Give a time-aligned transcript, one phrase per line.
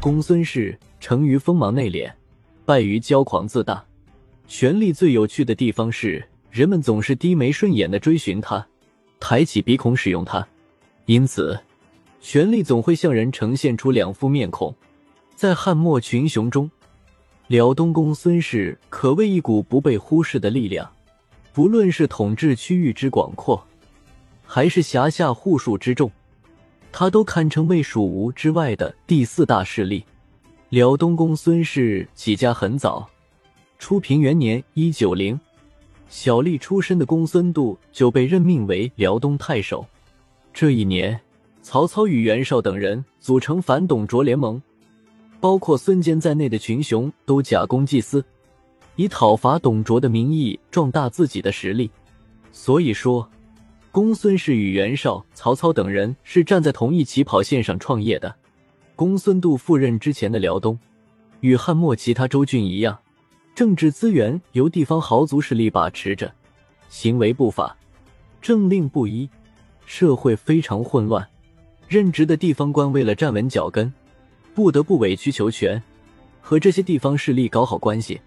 [0.00, 2.10] 公孙氏成于锋芒内敛，
[2.64, 3.84] 败于骄狂自大。
[4.48, 8.66] 权力最有趣的地方是，人们总是低眉顺眼的追寻他，
[9.20, 10.46] 抬起鼻孔使用他。
[11.04, 11.60] 因此，
[12.18, 14.74] 权力总会向人呈现出两副面孔。
[15.36, 16.70] 在汉末群雄中，
[17.48, 20.90] 辽东公孙氏可谓一股不被忽视的力量。
[21.52, 23.62] 不论是统治区域之广阔，
[24.46, 26.10] 还是辖下户数之众，
[26.92, 30.04] 他都堪称魏蜀吴之外的第四大势力。
[30.68, 33.08] 辽东公孙氏起家很早，
[33.78, 35.38] 初平元年（一九零），
[36.08, 39.84] 小吏出身的公孙度就被任命为辽东太守。
[40.52, 41.20] 这一年，
[41.62, 44.60] 曹操与袁绍等人组成反董卓联盟，
[45.40, 48.24] 包括孙坚在内的群雄都假公济私。
[48.96, 51.90] 以讨伐董卓的名义壮大自己的实力，
[52.52, 53.26] 所以说，
[53.92, 58.32] 公孙氏与袁绍、曹操等人是站在同一起跑线上创业的。
[58.94, 60.78] 公孙度赴任之前的辽东，
[61.40, 62.96] 与汉末其他州郡一样，
[63.52, 66.32] 政治资源由地方豪族势力把持着，
[66.88, 67.76] 行为不法，
[68.40, 69.28] 政令不一，
[69.86, 71.26] 社会非常混乱。
[71.88, 73.92] 任职的地方官为了站稳脚跟，
[74.54, 75.82] 不得不委曲求全，
[76.40, 78.20] 和这些地方势力搞好关系。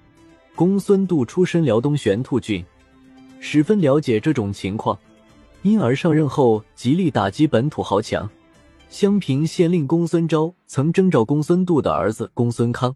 [0.56, 2.66] 公孙度出身辽东玄兔郡，
[3.40, 5.00] 十分了解这种情况，
[5.64, 8.30] 因而上任后极力打击本土豪强。
[8.89, 12.95] 襄平县令公孙昭曾征召公孙度的儿子公孙康，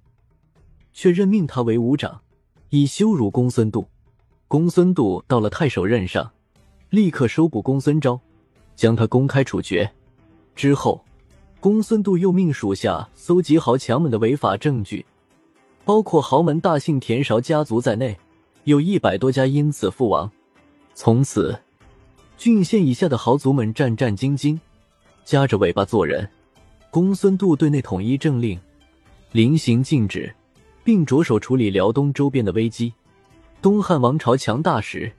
[0.93, 2.21] 却任命他为武长，
[2.69, 3.87] 以羞辱公孙度。
[4.47, 6.29] 公孙度到了太守任上，
[6.91, 8.19] 立刻收捕公孙昭，
[8.75, 9.89] 将他公开处决。
[10.55, 11.03] 之后，
[11.59, 15.05] 公孙度又命属下搜集豪强们的违法证据。
[15.83, 18.19] 包括豪门大姓田韶家族在内，
[18.65, 20.29] 有一百多家因此覆亡。
[20.93, 21.57] 从此，
[22.37, 24.59] 郡县以下的豪族们战战兢兢，
[25.25, 26.29] 夹着尾巴做人。
[26.91, 28.59] 公孙度对内统一政令，
[29.31, 30.33] 临行禁止，
[30.83, 32.93] 并着手处理辽东周边的危机。
[33.59, 35.11] 东汉王朝强大时，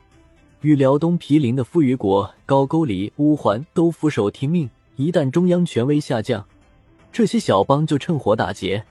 [0.61, 4.71] 与辽东毗邻的扶余国、高句丽、乌桓都俯首听命。
[4.95, 6.47] 一旦中央权威下降，
[7.13, 8.85] 这些小邦就趁火打劫。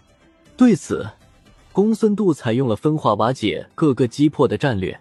[0.58, 1.10] 对此，
[1.72, 5.00] 公孙度采用了分化瓦解、各个击破的战略。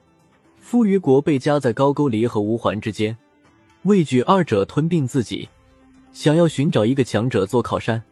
[0.69, 3.17] 扶余国被夹在高句丽和乌桓之间，
[3.85, 5.49] 畏惧二者吞并自己，
[6.13, 8.03] 想要寻找一个强者做靠山。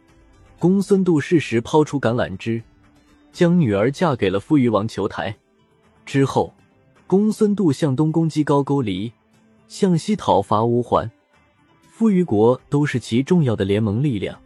[0.57, 2.63] 公孙度适时抛出橄榄枝，
[3.33, 5.35] 将女儿嫁给了扶余王求台。
[6.05, 6.53] 之后，
[7.05, 9.11] 公孙度向东攻击高句丽，
[9.67, 11.11] 向西讨伐乌桓。
[11.89, 14.39] 扶余国都是其重要的联盟力量。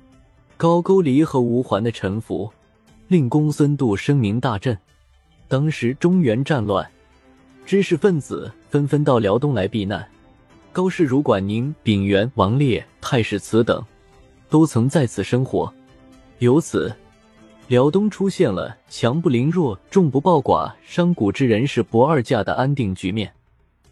[0.57, 2.51] 高句丽和乌桓的臣服。
[3.07, 4.75] 令公孙度声名大振。
[5.47, 6.89] 当时中原战乱，
[7.69, 10.03] 知识分子纷纷到辽东来避难。
[10.71, 13.85] 高氏如管宁、秉元、王烈、太史慈等，
[14.49, 15.71] 都曾在此生活。
[16.39, 16.91] 由此，
[17.67, 23.31] 辽东出现了强不凌弱、众不暴寡、商贾之人是不二价的安定局面。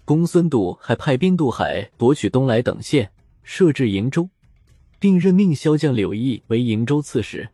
[0.04, 3.12] 公孙度还派兵渡海，夺取东莱等县，
[3.44, 4.28] 设置瀛州，
[4.98, 7.48] 并任命骁将柳毅为瀛州刺史。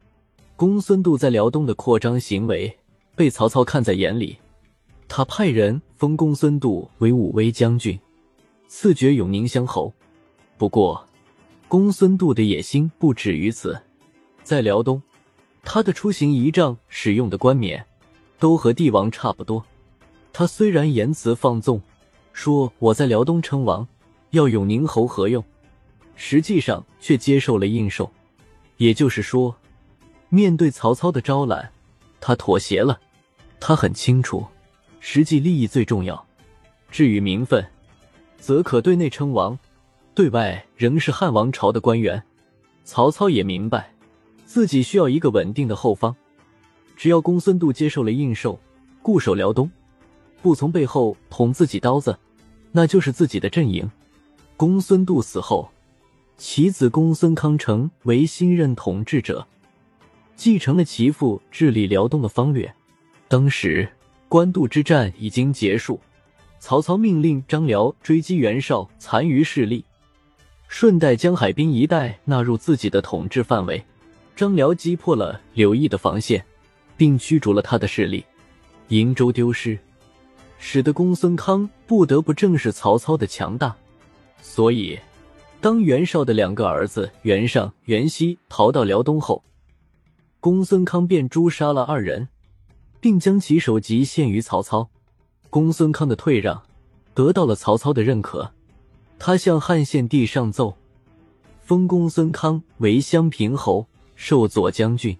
[0.56, 2.78] 公孙度在辽东的扩张行为
[3.14, 4.38] 被曹操看在眼里，
[5.16, 8.00] 他派人封公孙度为武威将军，
[8.68, 9.94] 赐爵永宁乡侯。
[10.58, 11.08] 不过，
[11.68, 13.80] 公孙度的野心不止于此，
[14.42, 15.00] 在辽东，
[15.62, 17.86] 他的出行仪仗、使用的冠冕，
[18.40, 19.64] 都和帝王差不多。
[20.32, 21.80] 他虽然言辞放纵，
[22.32, 23.88] 说我在辽东称王，
[24.32, 25.44] 要永宁侯何用，
[26.16, 28.12] 实际上却接受了应受。
[28.78, 29.56] 也就是说。
[30.30, 31.72] 面对曹操的招揽，
[32.20, 33.00] 他妥协了。
[33.60, 34.44] 他很清楚，
[35.06, 36.26] 实际利益最重要。
[36.90, 37.62] 至于名分，
[38.38, 39.60] 则可对内称王，
[40.16, 42.24] 对外仍是汉王朝的官员。
[42.86, 43.94] 曹操也明白，
[44.46, 46.16] 自己需要一个稳定的后方。
[46.96, 48.58] 只要公孙度接受了应受，
[49.02, 49.70] 固守辽东，
[50.42, 52.18] 不从背后捅自己刀子，
[52.72, 53.92] 那就是自己的阵营。
[54.56, 55.70] 公孙度死后，
[56.38, 59.46] 其子公孙康成为新任统治者。
[60.38, 62.74] 继承了其父治理辽东的方略。
[63.28, 63.90] 当时
[64.34, 66.00] 官渡之战已经结束，
[66.58, 69.86] 曹操命令张辽追击袁绍残余势力，
[70.68, 73.86] 顺带将海滨一带纳入自己的统治范围。
[74.36, 76.44] 张辽击破了刘毅的防线，
[76.98, 78.26] 并驱逐了他的势力。
[78.90, 79.78] 瀛州丢失，
[80.58, 83.76] 使得公孙康不得不正视曹操的强大。
[84.42, 84.98] 所以，
[85.62, 89.44] 当袁绍的两个儿子袁尚、袁熙逃到辽东后，
[90.40, 92.28] 公孙康便诛杀了二人，
[93.04, 94.90] 并将其首级献于曹操。
[95.50, 96.64] 公孙康的退让
[97.14, 98.54] 得到了曹操的认可，
[99.20, 100.78] 他向汉献帝上奏，
[101.60, 103.86] 封公孙康为襄平侯，
[104.16, 105.18] 授左将军。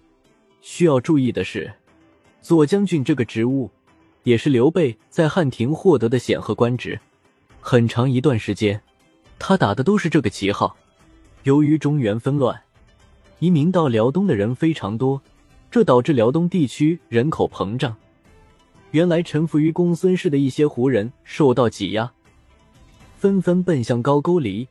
[0.62, 1.74] 需要注意的是，
[2.40, 3.70] 左将军这个职务
[4.22, 6.98] 也是刘备在汉庭获得的显赫官职。
[7.60, 8.80] 很长一段时间，
[9.38, 10.74] 他打的都是这个旗号。
[11.42, 12.58] 由于中原纷乱，
[13.40, 15.20] 移民到辽东的人非常多，
[15.74, 17.96] 这导致辽东地区人口膨胀。
[18.92, 22.08] 原来臣服于公孙氏的一些胡人受到挤压，
[23.16, 24.68] 纷纷奔向高句丽，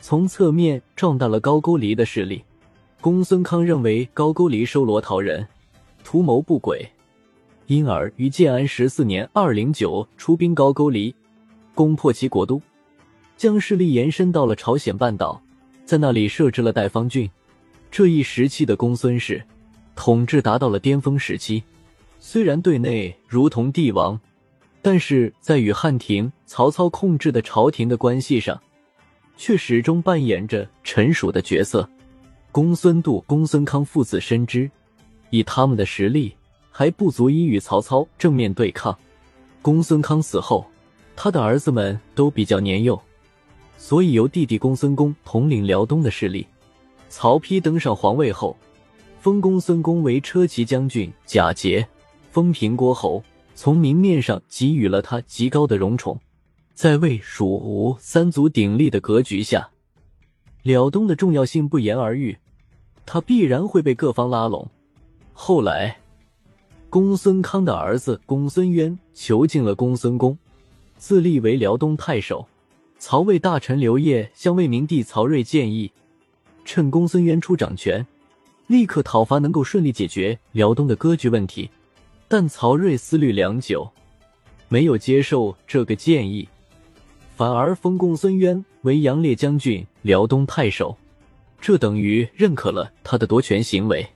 [0.00, 2.42] 从侧面壮大了高句丽的势力。
[2.98, 5.46] 公孙康认为高句丽收罗逃人，
[6.02, 6.88] 图谋不轨，
[7.66, 11.14] 因而于建安十四年（二零九）出兵高句丽，
[11.74, 12.58] 攻破其国都，
[13.36, 15.42] 将势力延伸到了朝鲜半岛，
[15.84, 17.30] 在那里设置了代方郡。
[17.90, 19.44] 这一时期的公孙氏
[19.98, 21.60] 统治达到了巅峰时期。
[22.20, 24.18] 虽然对内如同帝王，
[24.80, 28.58] 但是在与汉廷、曹操控制的朝廷的关系上，
[29.36, 31.86] 却始终扮演着臣属的角色。
[32.52, 34.70] 公孙度、公孙康父子深知，
[35.30, 36.32] 以他们的实力
[36.70, 38.96] 还不足以与曹操正面对抗。
[39.60, 40.64] 公孙康死后，
[41.16, 42.98] 他的儿子们都比较年幼，
[43.76, 46.46] 所以由弟弟公孙恭统领辽东的势力。
[47.08, 48.56] 曹丕登上皇位后，
[49.28, 51.86] 封公孙恭为车骑将军、假节。
[52.30, 53.22] 封平郭侯，
[53.54, 56.18] 从明面上给予了他极高的荣宠，
[56.72, 59.68] 在魏、蜀、吴三足鼎立的格局下，
[60.62, 62.38] 辽东的重要性不言而喻，
[63.04, 64.66] 他必然会被各方拉拢。
[65.34, 65.98] 后来，
[66.88, 70.38] 公孙康的儿子公孙渊囚禁了公孙恭，
[70.96, 72.48] 自立为辽东太守。
[72.98, 75.92] 曹魏大臣刘烨向魏明帝曹睿建议，
[76.64, 78.06] 趁公孙渊出掌权，
[78.68, 81.68] 立刻讨伐，能够顺利解决辽东的割据问题。
[82.28, 83.90] 但曹睿思虑良久，
[84.68, 86.46] 没有接受这个建议，
[87.34, 90.94] 反而封公孙渊为杨烈将军、辽东太守，
[91.58, 94.06] 这等于认可了他的夺权行为。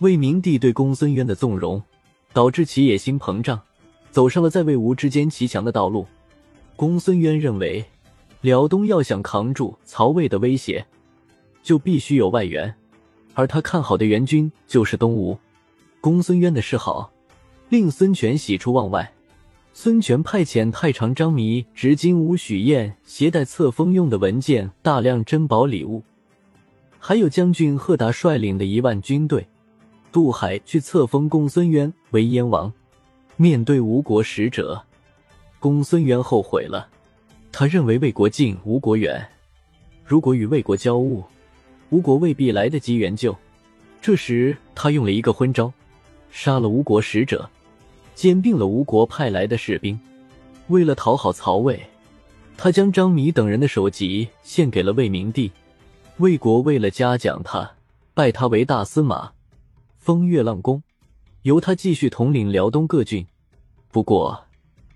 [0.00, 1.80] 魏明帝对公孙渊的纵容，
[2.32, 3.60] 导致其野心膨胀，
[4.10, 6.04] 走上了在魏吴之间骑墙的道路。
[6.74, 7.84] 公孙渊认为，
[8.40, 10.84] 辽东要想扛住曹魏的威胁，
[11.62, 12.74] 就必须有外援，
[13.34, 15.38] 而他看好的援军就是东吴。
[16.00, 17.10] 公孙渊的示好。
[17.68, 19.10] 令孙权喜出望外，
[19.72, 26.02] 孙权派遣太常张弥、执金吾许彦携带册封用的文件、大量珍宝礼物，
[26.98, 29.48] 还有将军贺达率领的一万军队
[30.12, 32.70] 渡海去册封公孙渊为燕王。
[33.36, 34.82] 面对吴国使者，
[35.58, 36.86] 公孙渊后悔了。
[37.50, 39.26] 他认为魏国近，吴国远，
[40.04, 41.24] 如果与魏国交恶，
[41.92, 43.36] 吴国未必来得及援救。
[44.00, 45.70] 这时，他用了一个昏招，
[46.30, 47.48] 杀了吴国使者。
[48.14, 49.98] 兼并了吴国派来的士兵，
[50.68, 51.80] 为了讨好曹魏，
[52.56, 55.50] 他将张弥等人的首级献给了魏明帝。
[56.16, 57.72] 魏国为了嘉奖他，
[58.14, 59.32] 拜他为大司马，
[59.98, 60.82] 封月浪公，
[61.42, 63.26] 由他继续统领辽东各郡。
[63.90, 64.44] 不过，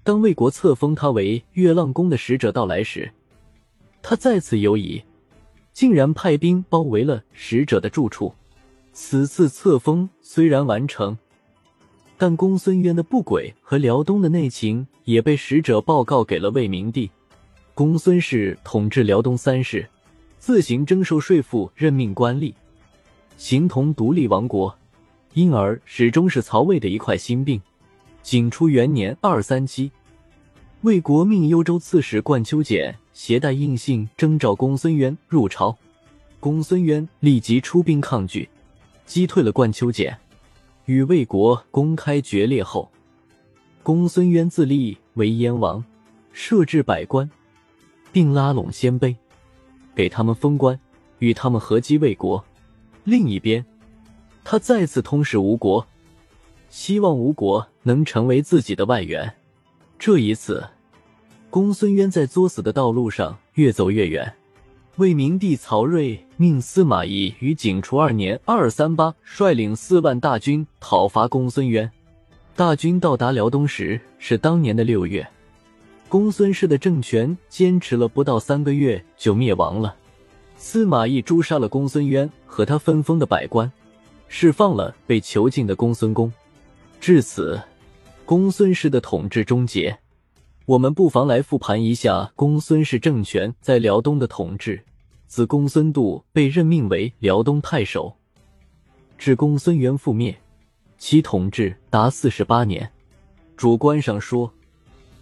[0.02, 3.12] 当魏国册封他为月浪公的使者到来时，
[4.02, 5.02] 他再次犹疑，
[5.76, 8.32] 竟然派兵包围了使者的住处。
[8.94, 11.14] 此次册封虽然完成。
[12.16, 17.10] 但公孙渊的不轨和辽东的内情也被使者报告给了魏明帝。
[17.74, 19.86] 公孙氏统治辽东三世，
[20.38, 22.54] 自行征收税赋，任命官吏，
[23.36, 24.74] 形同独立王国，
[25.34, 27.60] 因而始终是曹魏的一块心病。
[28.22, 29.92] 景初元年（二三七），
[30.82, 35.74] 魏国命幽州刺史冠丘俭携带印信征召公孙渊入朝，
[36.38, 38.48] 公孙渊立即出兵抗拒，
[39.06, 40.16] 击退了冠丘俭。
[40.84, 42.88] 与魏国公开决裂后，
[43.82, 45.82] 公孙渊自立为燕王，
[46.32, 47.28] 设置百官，
[48.12, 49.16] 并拉拢鲜卑，
[49.94, 50.78] 给他们封官，
[51.20, 52.44] 与他们合击魏国。
[53.02, 53.64] 另一边，
[54.44, 55.84] 他再次通使吴国，
[56.68, 59.34] 希望吴国能成为自己的外援。
[59.98, 60.64] 这一次，
[61.48, 64.32] 公孙渊在作死的道路上越走越远。
[64.96, 71.90] 魏明帝曹睿命司马懿于景初二年（二三八）率领四万大军讨伐公孙渊。
[72.54, 75.26] 大军到达辽东时是当年的六月，
[76.08, 79.94] 公孙氏的政权坚持了不到三个月就灭亡了。
[80.56, 83.70] 司马懿诛杀了公孙渊和他分封的百官，
[84.28, 86.32] 释放了被囚禁的公孙恭。
[86.98, 87.60] 至此，
[88.26, 89.96] 公孙氏的统治终结。
[90.64, 94.82] 我们不妨来复盘一下公孙氏政权在辽东的统治。
[95.28, 98.16] 自公孙度被任命为辽东太守，
[99.16, 100.36] 至公孙渊覆灭，
[100.98, 102.90] 其统治达四十八年。
[103.56, 104.52] 主观上说，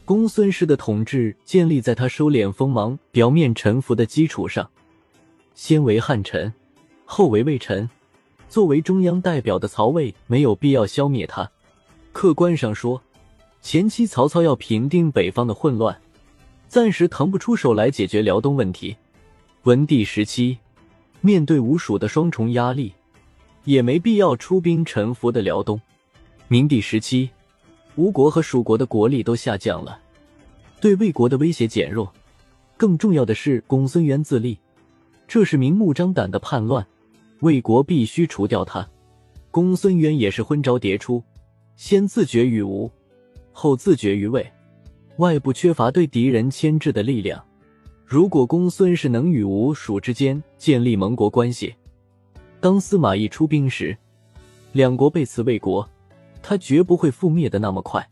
[0.06, 4.70] 公孙氏的统治建立在他收敛锋芒、表面臣服的基础上，
[5.54, 6.50] 先为汉臣，
[7.04, 7.88] 后为魏臣，
[8.48, 11.50] 作为中央代表的曹魏没有必要消灭他。
[12.14, 13.02] 客观上说，
[13.60, 16.00] 前期曹操要平定北方的混乱，
[16.68, 18.96] 暂时腾不出手来解决辽东问题。
[19.64, 20.56] 文帝时期，
[21.20, 22.94] 面对吴蜀的双重压力，
[23.64, 25.78] 也没必要出兵臣服的辽东。
[26.46, 27.28] 明帝时期，
[27.96, 29.98] 吴国和蜀国的国力都下降了，
[30.80, 32.10] 对魏国的威胁减弱。
[32.76, 34.56] 更重要的是，公孙渊自立，
[35.26, 36.86] 这是明目张胆的叛乱，
[37.40, 38.88] 魏国必须除掉他。
[39.50, 41.20] 公孙渊也是昏招迭出。
[41.76, 42.90] 先自绝于吴，
[43.52, 44.46] 后自绝于魏，
[45.16, 47.44] 外部缺乏对敌人牵制的力量。
[48.04, 51.74] 如果公孙氏能与吴蜀之间建立盟国关系，
[52.60, 53.96] 当司马懿出兵时，
[54.72, 55.88] 两国背刺魏国，
[56.42, 58.08] 他绝不会覆灭的那么快。